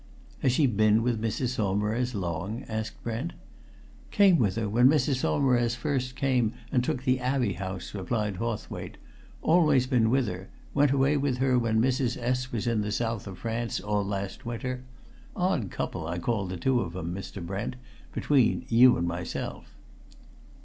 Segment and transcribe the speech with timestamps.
[0.39, 1.49] "Has she been with Mrs.
[1.49, 3.33] Saumarez long?" asked Brent.
[4.09, 5.17] "Came with her, when Mrs.
[5.17, 8.97] Saumarez first came and took the Abbey House," replied Hawthwaite.
[9.43, 12.19] "Always been with her; went away with her when Mrs.
[12.19, 12.51] S.
[12.51, 14.81] was in the South of France all last winter.
[15.35, 17.45] Odd couple I call the two of 'em, Mr.
[17.45, 17.75] Brent;
[18.11, 19.75] between you and myself."